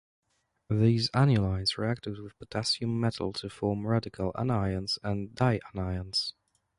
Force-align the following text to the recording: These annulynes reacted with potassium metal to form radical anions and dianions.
These 0.71 1.11
annulynes 1.11 1.77
reacted 1.77 2.17
with 2.19 2.35
potassium 2.39 2.99
metal 2.99 3.33
to 3.33 3.51
form 3.51 3.85
radical 3.85 4.31
anions 4.33 4.97
and 5.03 5.29
dianions. 5.35 6.33